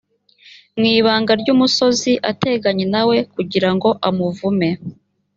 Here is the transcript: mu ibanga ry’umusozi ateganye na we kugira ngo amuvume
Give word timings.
mu 0.79 0.85
ibanga 0.99 1.31
ry’umusozi 1.41 2.11
ateganye 2.31 2.85
na 2.93 3.01
we 3.09 3.17
kugira 3.33 3.69
ngo 3.75 3.89
amuvume 4.07 4.69